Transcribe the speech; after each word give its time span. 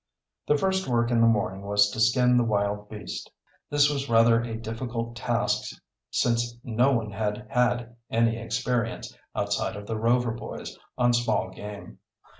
The 0.47 0.57
first 0.57 0.87
work 0.87 1.11
in 1.11 1.21
the 1.21 1.27
morning 1.27 1.61
was 1.61 1.91
to 1.91 1.99
skin 1.99 2.35
the 2.35 2.43
wild 2.43 2.89
beast. 2.89 3.29
This 3.69 3.87
was 3.87 4.09
rather 4.09 4.41
a 4.41 4.57
difficult 4.59 5.15
task 5.15 5.79
since 6.09 6.57
no 6.63 6.91
one 6.91 7.11
had 7.11 7.45
had 7.51 7.95
any 8.09 8.35
experience, 8.39 9.15
outside 9.35 9.75
of 9.75 9.85
the 9.85 9.99
Rover 9.99 10.31
boys, 10.31 10.75
on 10.97 11.13
small 11.13 11.51
game. 11.51 11.99